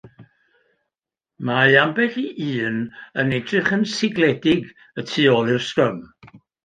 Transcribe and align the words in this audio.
Mae 1.49 1.75
ambell 1.81 2.17
i 2.45 2.47
un 2.69 2.79
yn 3.25 3.35
edrych 3.39 3.69
yn 3.77 3.85
sigledig 3.97 4.73
y 5.03 5.07
tu 5.13 5.29
ôl 5.35 5.53
i'r 5.57 5.65
sgrym. 5.67 6.01